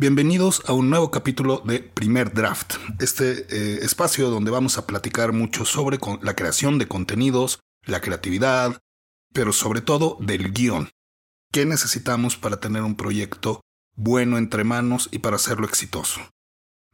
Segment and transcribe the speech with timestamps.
[0.00, 5.32] Bienvenidos a un nuevo capítulo de Primer Draft, este eh, espacio donde vamos a platicar
[5.32, 8.78] mucho sobre la creación de contenidos, la creatividad,
[9.34, 10.90] pero sobre todo del guion.
[11.50, 13.62] ¿Qué necesitamos para tener un proyecto
[13.96, 16.20] bueno entre manos y para hacerlo exitoso?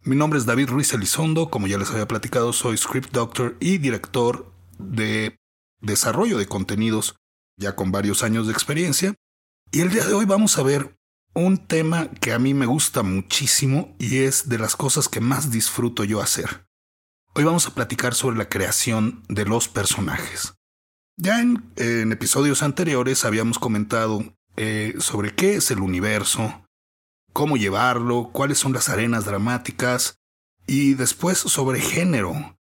[0.00, 3.76] Mi nombre es David Ruiz Elizondo, como ya les había platicado, soy script doctor y
[3.76, 5.36] director de
[5.82, 7.16] desarrollo de contenidos
[7.58, 9.14] ya con varios años de experiencia.
[9.72, 10.96] Y el día de hoy vamos a ver
[11.34, 15.50] un tema que a mí me gusta muchísimo y es de las cosas que más
[15.50, 16.66] disfruto yo hacer.
[17.34, 20.54] Hoy vamos a platicar sobre la creación de los personajes.
[21.16, 26.68] Ya en, episodios anteriores habíamos comentado eh, sobre qué es el universo,
[27.32, 30.20] cómo llevarlo, cuáles son las arenas dramáticas
[30.66, 32.56] y después sobre género,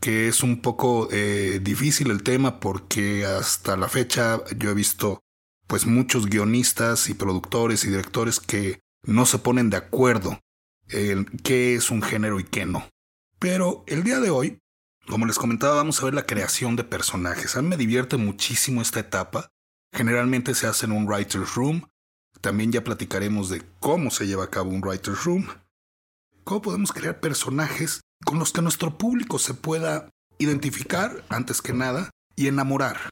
[0.00, 5.22] que es un poco eh, difícil el tema porque hasta la fecha yo he visto
[5.68, 10.40] pues muchos guionistas y productores y directores que no se ponen de acuerdo
[10.88, 12.88] en qué es un género y qué no.
[13.38, 14.58] Pero el día de hoy,
[15.06, 17.54] como les comentaba, vamos a ver la creación de personajes.
[17.54, 19.50] A mí me divierte muchísimo esta etapa.
[19.92, 21.86] Generalmente se hace en un writer's room.
[22.40, 25.46] También ya platicaremos de cómo se lleva a cabo un writer's room.
[26.44, 32.10] Cómo podemos crear personajes con los que nuestro público se pueda identificar antes que nada
[32.36, 33.10] y enamorar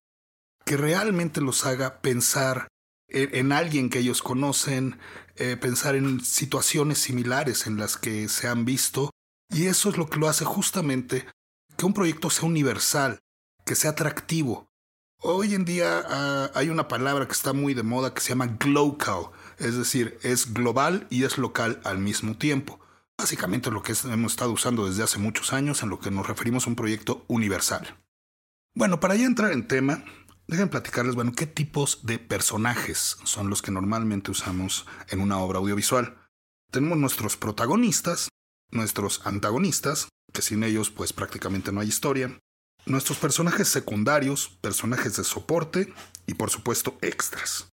[0.67, 2.69] que realmente los haga pensar
[3.09, 4.99] en, alguien que ellos conocen,
[5.37, 9.11] eh, pensar en situaciones similares en las que se han visto,
[9.49, 11.25] y eso es lo que lo hace justamente
[11.77, 13.21] que un proyecto sea universal,
[13.65, 14.67] que sea atractivo.
[15.23, 18.47] Hoy en día ah, hay una palabra que está muy de moda que se llama
[18.47, 22.81] glocal, es decir, es global y es local al mismo tiempo.
[23.17, 26.67] Básicamente lo que hemos estado usando desde hace muchos años en lo que nos referimos
[26.67, 27.97] a un proyecto universal.
[28.75, 30.05] Bueno, para ya entrar en tema,
[30.49, 35.59] Dejen platicarles, bueno, qué tipos de personajes son los que normalmente usamos en una obra
[35.59, 36.19] audiovisual.
[36.71, 38.29] Tenemos nuestros protagonistas,
[38.71, 42.39] nuestros antagonistas, que sin ellos pues prácticamente no hay historia,
[42.87, 45.93] nuestros personajes secundarios, personajes de soporte
[46.27, 47.69] y por supuesto extras.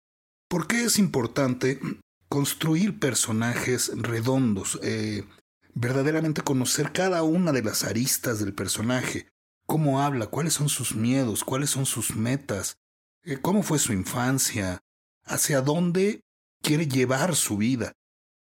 [0.49, 1.81] ¿Por qué es importante
[2.29, 4.79] construir personajes redondos?
[4.83, 5.27] Eh,
[5.75, 9.29] verdaderamente conocer cada una de las aristas del personaje,
[9.69, 12.79] cómo habla, cuáles son sus miedos, cuáles son sus metas,
[13.23, 14.81] eh, cómo fue su infancia,
[15.25, 16.23] hacia dónde
[16.63, 17.93] quiere llevar su vida.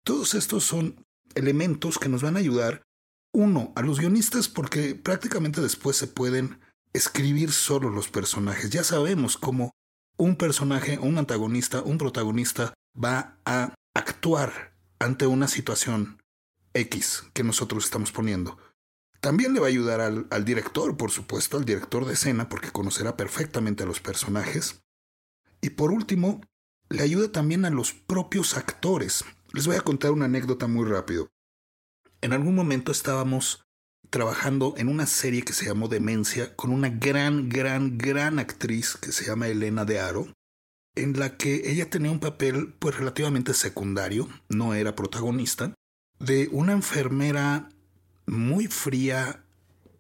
[0.06, 1.06] Todos estos son
[1.36, 2.84] elementos que nos van a ayudar,
[3.34, 6.62] uno, a los guionistas porque prácticamente después se pueden
[6.94, 8.70] escribir solo los personajes.
[8.70, 9.72] Ya sabemos cómo
[10.18, 16.22] un personaje, un antagonista, un protagonista va a actuar ante una situación
[16.74, 18.58] X que nosotros estamos poniendo.
[19.22, 23.16] También le va a ayudar al, director, por supuesto, al director de escena, porque conocerá
[23.16, 24.84] perfectamente a los personajes.
[25.62, 26.42] Y por último,
[26.90, 29.24] le ayuda también a los propios actores.
[29.54, 31.30] Les voy a contar una anécdota muy rápido.
[32.22, 33.64] En algún momento estábamos
[34.10, 39.12] trabajando en una serie que se llamó Demencia con una gran, gran, gran actriz que
[39.12, 40.28] se llama Elena de Aro,
[40.96, 45.76] en la que ella tenía un papel pues relativamente secundario, no era protagonista,
[46.20, 47.70] de una enfermera
[48.32, 49.44] muy fría,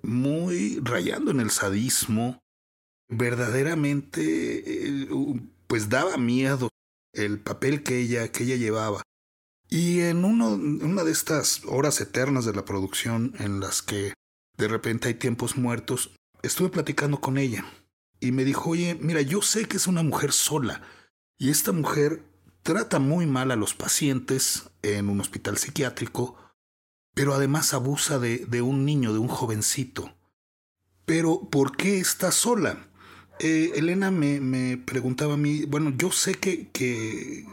[0.01, 2.39] muy rayando en el sadismo,
[3.09, 5.09] verdaderamente eh,
[5.67, 6.69] pues daba miedo
[7.13, 9.03] el papel que ella, que ella llevaba.
[9.69, 14.13] Y en una de estas horas eternas de la producción en las que
[14.57, 17.65] de repente hay tiempos muertos, estuve platicando con ella
[18.21, 20.81] y me dijo, oye, mira, yo sé que es una mujer sola
[21.37, 22.23] y esta mujer
[22.63, 26.37] trata muy mal a los pacientes en un hospital psiquiátrico
[27.13, 30.13] pero además abusa de, un niño, de un jovencito.
[31.05, 32.87] Pero, ¿por qué está sola?
[33.39, 37.45] Eh, Elena me, me, preguntaba a mí, bueno, yo sé que, que,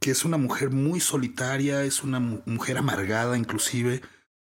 [0.00, 4.00] que es una mujer muy solitaria, es una mujer amargada inclusive,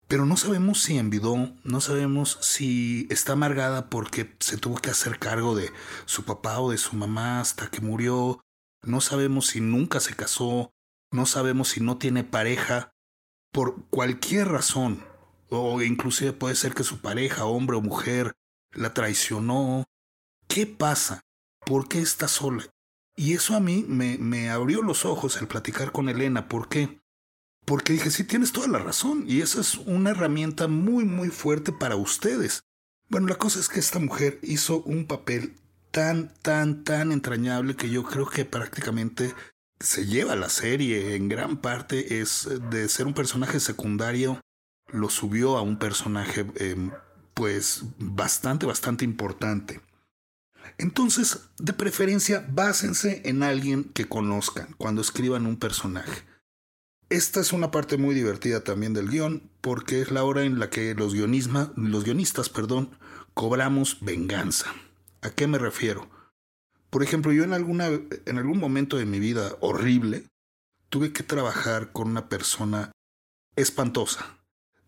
[0.10, 5.20] pero no sabemos si envidó, no sabemos si está amargada porque se tuvo que hacer
[5.20, 5.72] cargo de
[6.06, 8.42] su papá o de su mamá hasta que murió,
[8.82, 10.74] no sabemos si nunca se casó,
[11.12, 12.92] no sabemos si no tiene pareja,
[13.52, 15.04] por cualquier razón,
[15.50, 18.34] o inclusive puede ser que su pareja, hombre o mujer,
[18.72, 19.86] la traicionó.
[20.48, 21.22] ¿Qué pasa?
[21.66, 22.66] ¿Por qué está sola?
[23.16, 26.48] Y eso a mí me, me abrió los ojos al platicar con Elena.
[26.48, 27.02] ¿Por qué?
[27.66, 29.26] Porque dije, sí, tienes toda la razón.
[29.28, 32.64] Y esa es una herramienta muy, muy fuerte para ustedes.
[33.10, 35.56] Bueno, la cosa es que esta mujer hizo un papel
[35.92, 39.34] tan, tan, tan entrañable que yo creo que prácticamente
[39.80, 44.42] se lleva la serie en gran parte es eh, de ser un personaje secundario,
[44.92, 46.92] lo subió a un personaje em,
[47.34, 49.82] pues bastante, bastante importante.
[50.78, 56.24] Entonces, de preferencia, básense en alguien que conozcan cuando escriban un personaje.
[57.10, 60.70] Esta es una parte muy divertida también del guion, porque es la hora en la
[60.70, 62.92] que los, los guionistas perdón,
[63.34, 64.74] cobramos venganza.
[65.22, 66.10] ¿A qué me refiero?
[66.90, 70.26] Por ejemplo, yo en, alguna, en algún momento de mi vida horrible
[70.90, 72.92] tuve que trabajar con una persona
[73.56, 74.40] espantosa,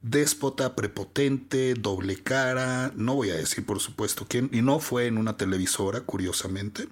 [0.01, 5.18] déspota, prepotente, doble cara, no voy a decir por supuesto quién, y no fue en
[5.18, 6.89] una televisora, curiosamente.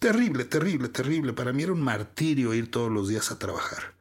[0.00, 1.32] Terrible, terrible, terrible.
[1.32, 3.96] Para mí era un martirio ir todos los días a trabajar.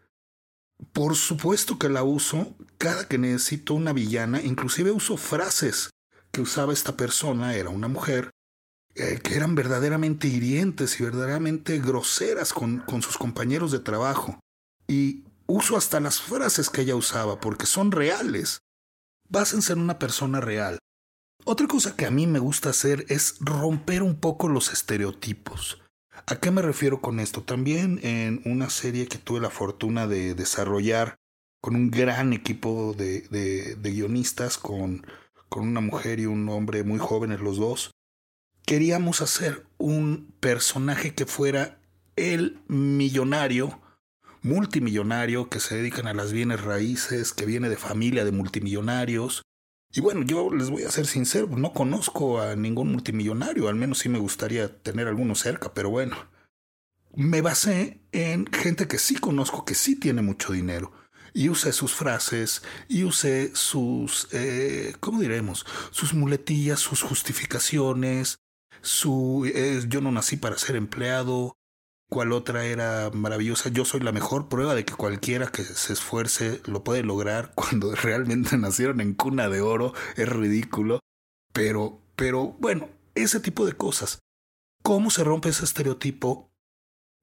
[0.93, 5.89] Por supuesto que la uso cada que necesito una villana, inclusive uso frases
[6.31, 8.29] que usaba esta persona, era una mujer,
[8.97, 14.39] eh, que eran verdaderamente hirientes y verdaderamente groseras con, con sus compañeros de trabajo.
[14.87, 18.61] Y uso hasta las frases que ella usaba porque son reales.
[19.29, 20.79] Básense en una persona real.
[21.45, 25.81] Otra cosa que a mí me gusta hacer es romper un poco los estereotipos.
[26.25, 27.43] ¿A qué me refiero con esto?
[27.43, 31.15] También en una serie que tuve la fortuna de desarrollar
[31.61, 35.05] con un gran equipo de, de, guionistas, con,
[35.49, 37.91] con una mujer y un hombre muy jóvenes los dos,
[38.67, 41.79] queríamos hacer un personaje que fuera
[42.17, 43.81] el millonario,
[44.41, 49.41] multimillonario, que se dedican a las bienes raíces, que viene de familia de multimillonarios,
[49.93, 53.99] y bueno, yo les voy a ser sincero, no conozco a ningún multimillonario, al menos
[53.99, 56.17] sí me gustaría tener alguno cerca, pero bueno.
[57.15, 60.91] Me basé en gente que sí conozco, que sí tiene mucho dinero.
[61.33, 65.65] Y usé sus frases, y usé sus, eh, ¿cómo diremos?
[65.91, 68.39] Sus muletillas, sus justificaciones,
[68.81, 69.49] su,
[69.87, 71.57] yo no nací para ser empleado,
[72.09, 73.69] cuál otra era maravillosa.
[73.69, 77.93] Yo soy la mejor prueba de que cualquiera que se esfuerce lo puede lograr cuando
[77.95, 79.93] realmente nacieron en cuna de oro.
[80.15, 80.99] Es ridículo.
[81.53, 84.19] Pero, pero bueno, ese tipo de cosas.
[84.83, 86.49] ¿Cómo se rompe ese estereotipo?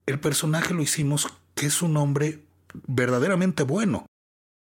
[0.07, 2.45] El personaje lo hicimos que es un hombre
[2.87, 4.07] verdaderamente bueno.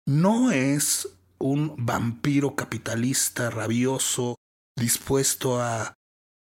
[0.06, 1.08] No es
[1.38, 4.37] un vampiro capitalista rabioso,
[4.76, 5.94] dispuesto a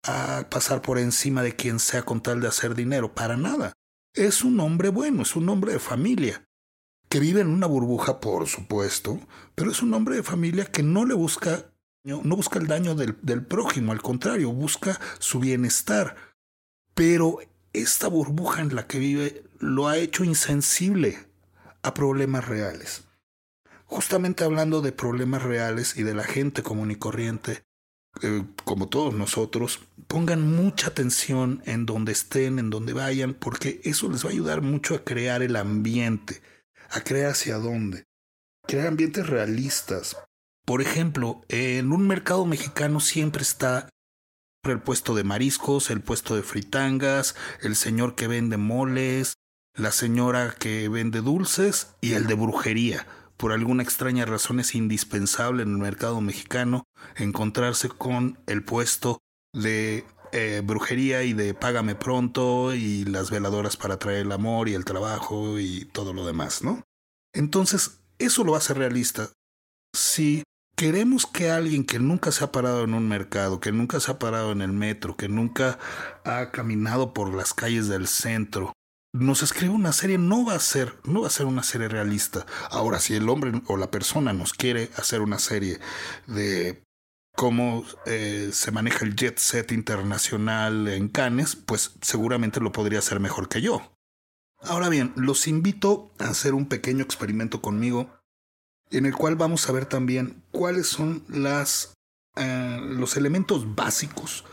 [0.04, 3.74] a pasar por encima de quien sea con tal de hacer dinero, para nada.
[4.14, 6.46] Es un hombre bueno, es un hombre de familia,
[7.10, 9.20] que vive en una burbuja, por supuesto,
[9.54, 11.66] pero es un hombre de familia que no le busca,
[12.04, 16.16] no busca el daño del, del prójimo, al contrario, busca su bienestar.
[16.94, 17.40] Pero
[17.74, 21.18] esta burbuja en la que vive lo ha hecho insensible
[21.84, 23.04] a problemas reales.
[23.86, 27.64] Justamente hablando de problemas reales y de la gente común y corriente,
[28.22, 34.10] eh, como todos nosotros, pongan mucha atención en donde estén, en donde vayan, porque eso
[34.10, 36.42] les va a ayudar mucho a crear el ambiente,
[36.90, 38.04] a crear hacia dónde,
[38.68, 40.18] crear ambientes realistas.
[40.66, 43.90] Por ejemplo, en un mercado mexicano siempre está
[44.64, 49.34] el puesto de mariscos, el puesto de fritangas, el señor que vende moles,
[49.74, 53.08] la señora que vende dulces y el de brujería
[53.42, 56.84] por alguna extraña razón es indispensable en el mercado mexicano
[57.16, 59.18] encontrarse con el puesto
[59.52, 64.76] de eh, brujería y de págame pronto y las veladoras para traer el amor y
[64.76, 66.84] el trabajo y todo lo demás, ¿no?
[67.34, 69.32] Entonces, eso lo hace realista.
[69.96, 70.44] Si
[70.78, 74.20] queremos que alguien que nunca se ha parado en un mercado, que nunca se ha
[74.20, 75.80] parado en el metro, que nunca
[76.26, 78.72] ha caminado por las calles del centro,
[79.14, 82.46] nos escribe una serie, no va a ser, no va a ser una serie realista.
[82.70, 85.80] Ahora, si el hombre o la persona nos quiere hacer una serie
[86.28, 86.84] de
[87.36, 93.20] cómo eh, se maneja el jet set internacional en Cannes, pues seguramente lo podría hacer
[93.20, 93.94] mejor que yo.
[94.62, 98.10] Ahora bien, los invito a hacer un pequeño experimento conmigo
[98.92, 101.94] en el cual vamos a ver también cuáles son las,
[102.36, 104.46] eh, los elementos básicos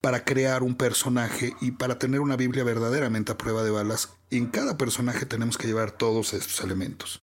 [0.00, 4.46] para crear un personaje y para tener una Biblia verdaderamente a prueba de balas, en
[4.46, 7.20] cada personaje tenemos que llevar todos estos elementos.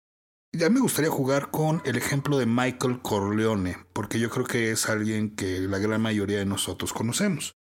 [0.53, 4.89] Ya me gustaría jugar con el ejemplo de Michael Corleone, porque yo creo que es
[4.89, 7.55] alguien que la gran mayoría de nosotros conocemos.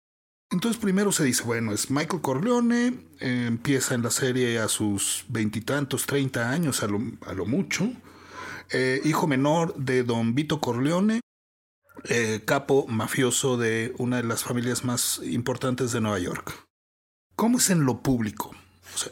[0.50, 6.06] Entonces primero se dice, bueno, es Michael Corleone, empieza en la serie a sus veintitantos,
[6.06, 7.92] treinta años a lo, a lo mucho,
[8.70, 11.20] eh, hijo menor de don Vito Corleone,
[12.04, 16.66] eh, capo mafioso de una de las familias más importantes de Nueva York.
[17.36, 18.54] ¿Cómo es en lo público?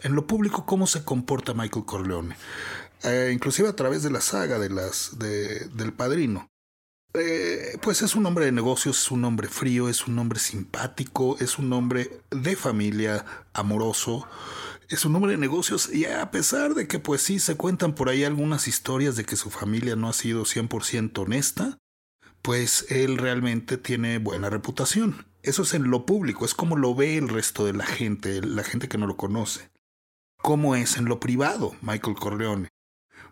[0.02, 2.36] en lo público, ¿cómo se comporta Michael Corleone?
[3.02, 6.48] Eh, inclusive a través de la saga de las, de, del padrino.
[7.14, 11.36] Eh, pues es un hombre de negocios, es un hombre frío, es un hombre simpático,
[11.40, 13.24] es un hombre de familia,
[13.54, 14.26] amoroso,
[14.88, 18.08] es un hombre de negocios y a pesar de que pues sí se cuentan por
[18.08, 21.78] ahí algunas historias de que su familia no ha sido 100% honesta,
[22.46, 25.26] pues él realmente tiene buena reputación.
[25.42, 28.62] Eso es en lo público, es como lo ve el resto de la gente, la
[28.62, 29.68] gente que no lo conoce.
[30.40, 32.68] ¿Cómo es en lo privado, Michael Corleone?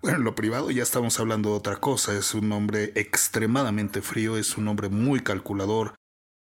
[0.02, 2.12] Bueno, en lo privado ya estamos hablando de otra cosa.
[2.18, 5.94] Es un hombre extremadamente frío, es un hombre muy calculador,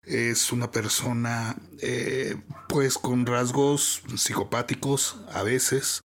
[0.04, 6.02] es una persona eh, pues con rasgos psicopáticos a veces,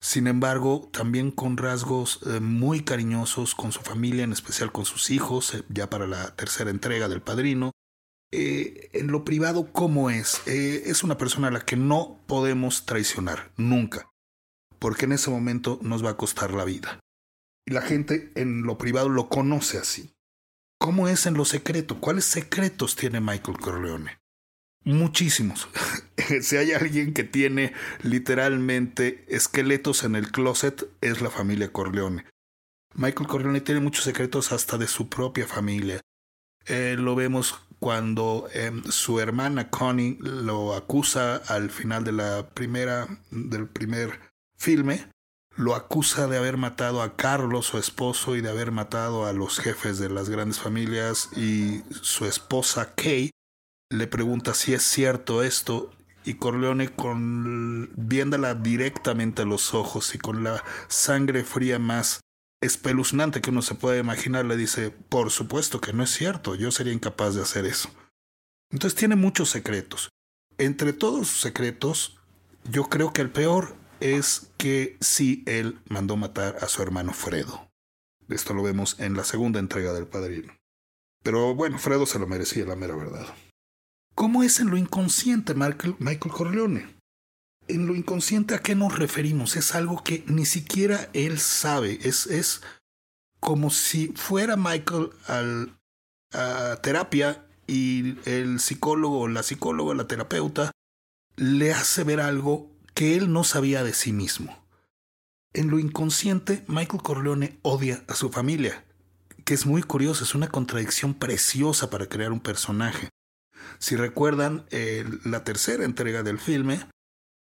[0.00, 5.10] sin embargo también con rasgos eh, muy cariñosos con su familia, en especial con sus
[5.10, 7.72] hijos, eh, ya para la tercera entrega del padrino.
[8.30, 10.46] en lo privado, ¿cómo es?
[10.46, 14.10] es una persona a la que no podemos traicionar, nunca,
[14.78, 17.00] porque en ese momento nos va a costar la vida.
[17.66, 20.14] Y la gente en lo privado lo conoce así.
[20.78, 22.00] ¿Cómo es en lo secreto?
[22.00, 24.17] ¿Cuáles secretos tiene Michael Corleone?
[24.88, 25.68] Muchísimos.
[26.40, 32.24] si hay alguien que tiene literalmente esqueletos en el closet, es la familia Corleone.
[32.94, 36.00] Michael Corleone tiene muchos secretos hasta de su propia familia.
[36.64, 43.06] Eh, lo vemos cuando em, su hermana Connie lo acusa al final de la primera,
[43.30, 44.18] del primer
[44.56, 45.10] filme
[45.54, 49.58] lo acusa de haber matado a Carlos, su esposo, y de haber matado a los
[49.58, 53.32] jefes de las grandes familias, y su esposa Kay
[53.90, 55.92] le pregunta si es cierto esto,
[56.24, 62.20] y Corleone, con, viéndola directamente a los ojos y con la sangre fría más
[62.60, 66.70] espeluznante que uno se puede imaginar, le dice, por supuesto que no es cierto, yo
[66.70, 67.88] sería incapaz de hacer eso.
[68.70, 70.10] Entonces tiene muchos secretos.
[70.58, 72.18] Entre todos sus secretos,
[72.70, 77.70] yo creo que el peor es que sí él mandó matar a su hermano Fredo.
[78.28, 80.54] Esto lo vemos en la segunda entrega del Padrino.
[81.22, 83.26] Pero bueno, Fredo se lo merecía, la mera verdad.
[84.18, 85.94] ¿Cómo es en lo inconsciente Michael,
[86.32, 86.92] Corleone?
[87.68, 89.54] En lo inconsciente a qué nos referimos?
[89.54, 92.00] Es algo que ni siquiera él sabe.
[92.02, 92.60] Es, es
[93.38, 95.10] como si fuera Michael
[96.32, 100.72] a terapia y el psicólogo, la psicóloga, la terapeuta,
[101.36, 104.66] le hace ver algo que él no sabía de sí mismo.
[105.52, 108.84] En lo inconsciente, Michael Corleone odia a su familia,
[109.44, 113.10] que es muy curioso, es una contradicción preciosa para crear un personaje.
[113.78, 114.64] Si recuerdan
[115.24, 116.80] la tercera entrega del filme,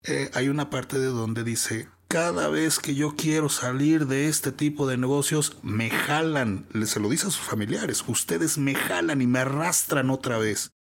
[0.04, 4.52] eh, hay una parte de donde dice, cada vez que yo quiero salir de este
[4.52, 9.28] tipo de negocios, me jalan, se lo dice a sus familiares, ustedes me jalan y
[9.28, 10.72] me arrastran otra vez.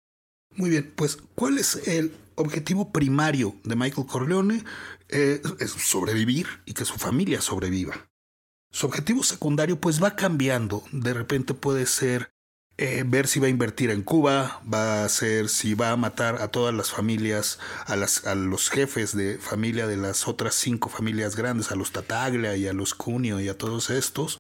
[0.54, 4.64] Muy bien, pues, ¿cuál es el objetivo primario de Michael Corleone
[5.08, 8.10] eh, es sobrevivir y que su familia sobreviva.
[8.70, 10.84] Su objetivo secundario pues va cambiando.
[10.92, 12.30] De repente puede ser
[12.80, 16.40] eh, ver si va a invertir en Cuba, va a ser si va a matar
[16.40, 17.96] a todas las familias, a
[18.36, 22.72] los jefes de familia de las otras cinco familias grandes, a los Tataglia y a
[22.72, 24.38] los Cunio y a todos estos.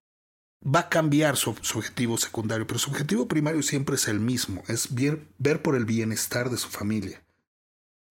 [0.64, 4.88] Va a cambiar su, objetivo secundario, pero su objetivo primario siempre es el mismo, es
[4.94, 7.24] ver por el bienestar de su familia.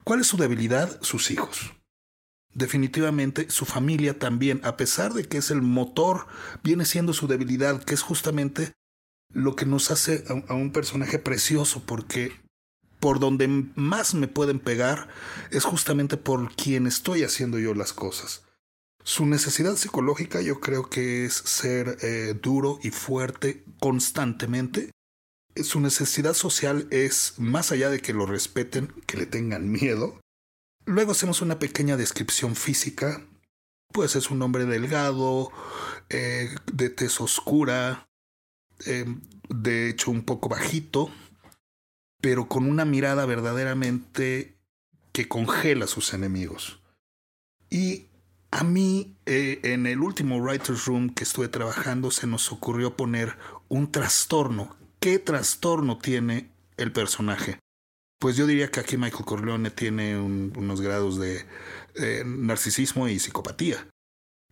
[0.04, 1.02] ¿Cuál es su debilidad?
[1.02, 1.74] Sus hijos.
[2.54, 6.28] Definitivamente su familia también, a pesar de que es el motor,
[6.64, 8.74] viene siendo su debilidad, que es justamente
[9.34, 12.32] lo que nos hace a, un personaje precioso, porque
[13.00, 15.08] por donde más me pueden pegar
[15.52, 18.44] es justamente por quien estoy haciendo yo las cosas.
[19.04, 24.92] Su necesidad psicológica yo creo que es ser eh, duro y fuerte constantemente
[25.64, 30.20] su necesidad social es, más allá de que lo respeten, que le tengan miedo.
[30.86, 33.26] Luego hacemos una pequeña descripción física.
[33.94, 35.52] Pues es un hombre delgado,
[36.10, 38.07] eh, de tez oscura,
[38.86, 39.06] eh,
[39.50, 41.10] de hecho un poco bajito,
[42.22, 44.58] pero con una mirada verdaderamente
[45.12, 46.82] que congela a sus enemigos.
[47.70, 48.08] Y
[48.52, 53.38] a mí, eh, en el último Writer's Room que estuve trabajando, se nos ocurrió poner
[53.68, 57.60] un trastorno ¿Qué trastorno tiene el personaje?
[58.20, 61.46] Pues yo diría que aquí Michael Corleone tiene unos grados de
[62.26, 63.88] narcisismo y psicopatía.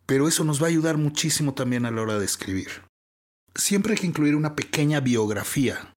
[0.06, 2.85] Pero eso nos va a ayudar muchísimo también a la hora de escribir.
[3.56, 5.94] Siempre hay que incluir una pequeña biografía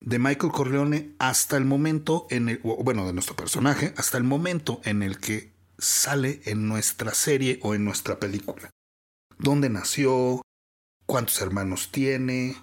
[0.00, 4.80] de Michael Corleone hasta el momento en el, bueno, de nuestro personaje, hasta el momento
[4.84, 8.70] en el que sale en nuestra serie o en nuestra película.
[9.38, 10.42] ¿Dónde nació?
[11.06, 12.56] ¿Cuántos hermanos tiene?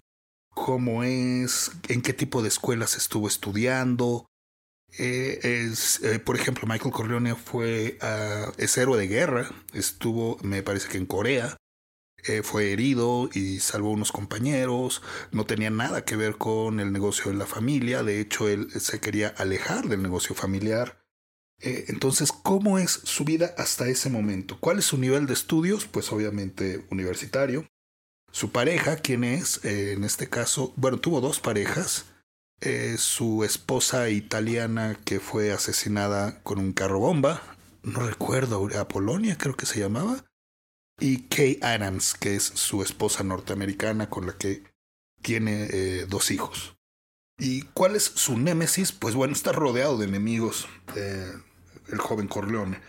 [0.55, 4.25] cómo es, en qué tipo de escuelas estuvo estudiando.
[4.97, 10.63] Eh, es, eh, por ejemplo, Michael Corleone fue uh, es héroe de guerra, estuvo, me
[10.63, 11.57] parece que en Corea,
[12.27, 15.01] eh, fue herido y salvó a unos compañeros,
[15.31, 18.99] no tenía nada que ver con el negocio de la familia, de hecho él se
[18.99, 21.01] quería alejar del negocio familiar.
[21.59, 24.57] entonces, ¿cómo es su vida hasta ese momento?
[24.59, 25.85] ¿Cuál es su nivel de estudios?
[25.85, 27.65] Pues obviamente universitario.
[28.35, 32.07] Su pareja, quien es, eh, en este caso, bueno, tuvo dos parejas.
[32.59, 37.41] Eh, su esposa italiana que fue asesinada con un carro bomba.
[37.81, 40.25] No recuerdo, Apolonia creo que se llamaba.
[40.99, 44.63] Y Kay Adams, que es su esposa norteamericana con la que
[45.21, 46.75] tiene eh, dos hijos.
[47.37, 48.91] ¿Y cuál es su némesis?
[48.91, 51.33] Pues bueno, está rodeado de enemigos, eh,
[51.91, 52.79] el joven Corleone.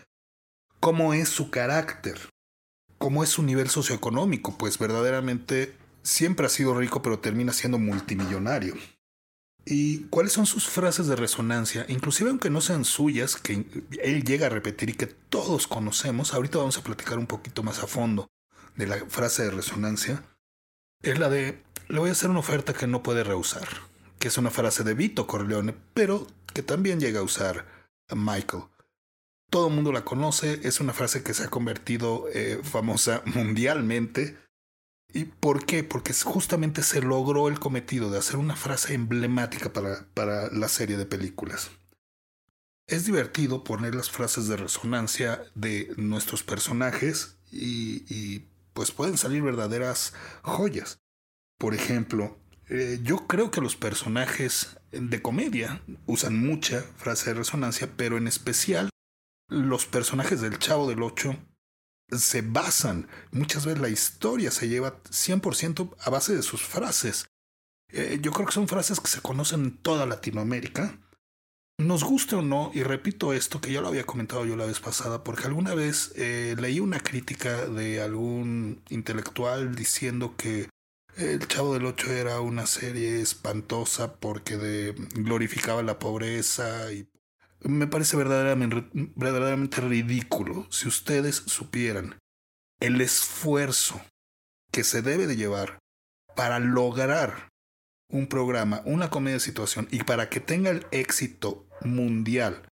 [0.78, 2.30] ¿Cómo es su carácter?
[2.98, 4.56] ¿Cómo es su nivel socioeconómico?
[4.56, 8.74] Pues verdaderamente siempre ha sido rico, pero termina siendo multimillonario.
[9.68, 11.84] ¿Y cuáles son sus frases de resonancia?
[11.88, 13.66] Inclusive aunque no sean suyas, que
[14.00, 17.82] él llega a repetir y que todos conocemos, ahorita vamos a platicar un poquito más
[17.82, 18.30] a fondo
[18.76, 20.22] de la frase de resonancia,
[21.02, 23.66] es la de, le voy a hacer una oferta que no puede rehusar,
[24.20, 27.66] que es una frase de Vito Corleone, pero que también llega a usar
[28.08, 28.64] a Michael.
[29.50, 34.38] Todo el mundo la conoce, es una frase que se ha convertido eh, famosa mundialmente
[35.16, 35.82] ¿Y por qué?
[35.82, 40.98] Porque justamente se logró el cometido de hacer una frase emblemática para, para la serie
[40.98, 41.70] de películas.
[42.86, 48.40] Es divertido poner las frases de resonancia de nuestros personajes y,
[48.74, 50.98] pues pueden salir verdaderas joyas.
[51.56, 57.90] Por ejemplo, eh, yo creo que los personajes de comedia usan mucha frase de resonancia,
[57.96, 58.90] pero en especial
[59.48, 61.38] los personajes del Chavo del Ocho
[62.10, 67.26] se basan, muchas veces la historia se lleva 100% a base de sus frases.
[67.88, 70.98] Eh, yo creo que son frases que se conocen en toda Latinoamérica.
[71.78, 74.80] Nos guste o no, y repito esto que ya lo había comentado yo la vez
[74.80, 80.70] pasada, porque alguna vez eh, leí una crítica de algún intelectual diciendo que
[81.16, 87.08] El Chavo del Ocho era una serie espantosa porque glorificaba la pobreza y
[87.60, 92.18] me parece verdaderamente, verdaderamente ridículo si ustedes supieran
[92.80, 94.00] el esfuerzo
[94.70, 95.78] que se debe de llevar
[96.34, 97.48] para lograr
[98.08, 102.68] un programa, una comedia de situación y para que tenga el éxito mundial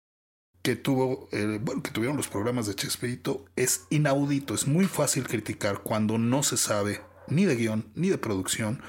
[0.61, 5.27] que tuvo, eh, bueno, que tuvieron los programas de Chespirito es inaudito, es muy fácil
[5.27, 8.81] criticar cuando no se sabe ni de guion ni de producción,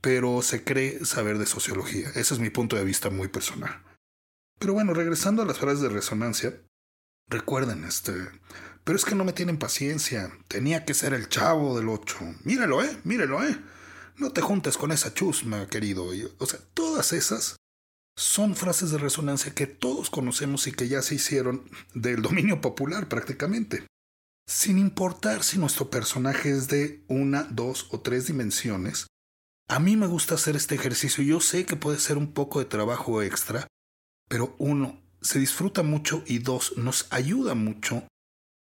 [0.00, 2.08] pero se cree saber de sociología.
[2.10, 3.82] Ese es mi punto de vista muy personal.
[4.58, 6.62] Pero bueno, regresando a las frases de resonancia,
[7.28, 8.12] recuerden, este,
[8.84, 12.18] pero es que no me tienen paciencia, tenía que ser el chavo del ocho.
[12.44, 13.58] Mírelo, eh, mírelo, eh.
[14.16, 16.06] No te juntes con esa chusma, querido.
[16.38, 17.56] O sea, todas esas
[18.16, 23.08] son frases de resonancia que todos conocemos y que ya se hicieron del dominio popular
[23.08, 23.86] prácticamente.
[24.46, 29.06] Sin importar si nuestro personaje es de una, dos o tres dimensiones,
[29.68, 31.24] a mí me gusta hacer este ejercicio.
[31.24, 33.66] Yo sé que puede ser un poco de trabajo extra,
[34.28, 38.06] pero uno, se disfruta mucho y dos, nos ayuda mucho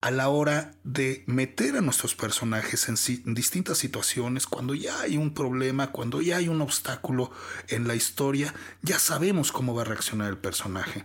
[0.01, 5.35] a la hora de meter a nuestros personajes en, distintas situaciones, cuando ya hay un
[5.35, 7.33] problema, cuando ya hay un obstáculo
[7.69, 11.05] en la historia, ya sabemos cómo va a reaccionar el personaje,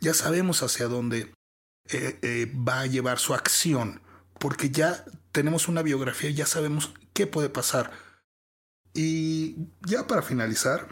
[0.00, 1.32] ya sabemos hacia dónde
[1.90, 4.00] eh, eh, va a llevar su acción,
[4.38, 7.92] porque ya tenemos una biografía y ya sabemos qué puede pasar.
[8.94, 10.88] Y ya para finalizar,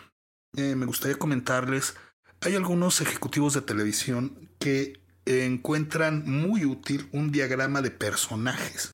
[0.57, 1.95] eh, me gustaría comentarles
[2.41, 8.93] hay algunos ejecutivos de televisión que encuentran muy útil un diagrama de personajes.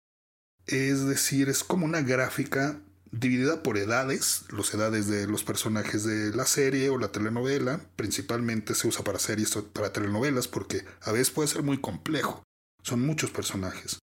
[0.66, 2.80] Es decir, es como una gráfica
[3.12, 7.80] dividida por edades, las edades de los personajes de la serie o la telenovela.
[7.94, 12.42] Principalmente se usa para series o para telenovelas porque a veces puede ser muy complejo.
[12.82, 14.00] Son muchos personajes.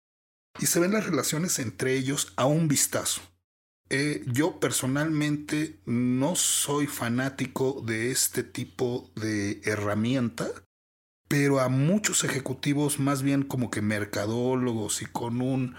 [0.61, 3.23] Y se ven las relaciones entre ellos a un vistazo.
[3.95, 10.49] Eh, yo personalmente no soy fanático de este tipo de herramienta,
[11.29, 15.77] pero a muchos ejecutivos, más bien como que mercadólogos y con un,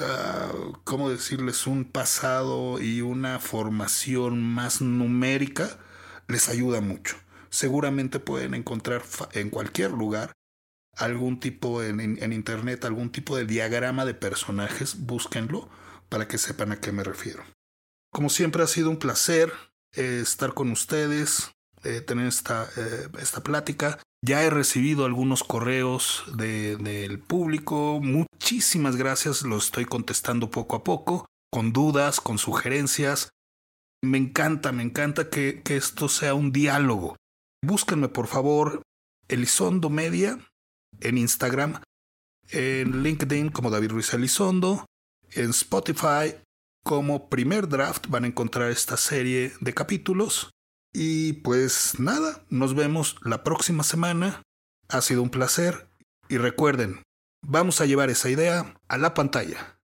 [0.00, 5.68] uh, ¿cómo decirles?, un pasado y una formación más numérica,
[6.28, 7.16] les ayuda mucho.
[7.50, 10.32] Seguramente pueden encontrar en cualquier lugar
[10.96, 15.68] algún tipo en, en internet, algún tipo de diagrama de personajes, búsquenlo
[16.10, 17.42] para que sepan a qué me refiero.
[18.12, 19.52] Como siempre ha sido un placer
[19.94, 23.98] eh, estar con ustedes, eh, tener esta, eh, esta plática.
[24.22, 28.00] Ya he recibido algunos correos del público.
[28.02, 33.30] Muchísimas gracias, los estoy contestando poco a poco, con dudas, con sugerencias.
[34.02, 37.16] Me encanta, me encanta que, que esto sea un diálogo.
[37.62, 38.82] Búsquenme, por favor,
[39.28, 40.38] Elizondo Media
[41.00, 41.80] en Instagram,
[42.50, 44.86] en LinkedIn como David Ruiz Elizondo,
[45.32, 46.34] en Spotify
[46.84, 50.50] como primer draft van a encontrar esta serie de capítulos.
[50.92, 54.42] Y pues nada, nos vemos la próxima semana.
[54.88, 55.88] Ha sido un placer
[56.28, 57.02] y recuerden,
[57.42, 59.79] vamos a llevar esa idea a la pantalla.